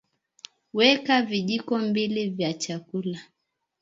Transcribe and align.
weka 0.73 1.21
vijiko 1.21 1.77
mbili 1.79 2.29
vya 2.29 2.53
chakula 2.53 3.19